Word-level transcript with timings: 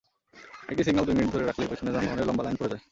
একটি 0.69 0.83
সিগন্যাল 0.83 1.05
দুই 1.05 1.15
মিনিট 1.17 1.31
ধরে 1.33 1.45
রাখলেই 1.45 1.69
পেছনে 1.71 1.89
যানবাহনের 1.91 2.27
লম্বা 2.27 2.43
লাইন 2.43 2.55
পড়ে 2.55 2.69
যায়। 2.69 2.79